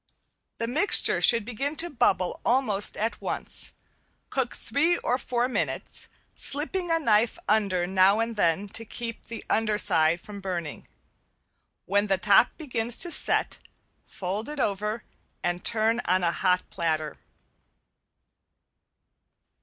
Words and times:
The 0.57 0.65
mixture 0.65 1.21
should 1.21 1.45
begin 1.45 1.75
to 1.75 1.87
bubble 1.87 2.41
almost 2.43 2.97
at 2.97 3.21
once; 3.21 3.73
cook 4.31 4.55
three 4.55 4.97
or 4.97 5.19
four 5.19 5.47
minutes, 5.47 6.07
slipping 6.33 6.89
a 6.89 6.97
knife 6.97 7.37
under 7.47 7.85
now 7.85 8.19
and 8.19 8.35
then 8.35 8.67
to 8.69 8.83
keep 8.83 9.27
the 9.27 9.45
under 9.47 9.77
side 9.77 10.19
from 10.19 10.41
burning. 10.41 10.87
When 11.85 12.07
the 12.07 12.17
top 12.17 12.49
begins 12.57 12.97
to 12.97 13.11
set, 13.11 13.59
fold 14.03 14.49
it 14.49 14.59
over 14.59 15.03
and 15.43 15.63
turn 15.63 16.01
on 16.05 16.23
a 16.23 16.31
hot 16.31 16.67
platter. 16.71 17.17